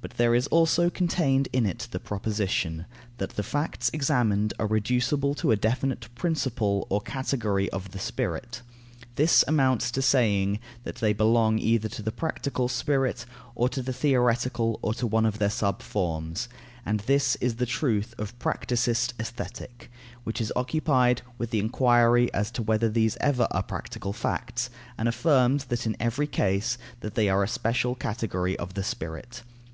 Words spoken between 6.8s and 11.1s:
or category of the spirit. This amounts to saying, that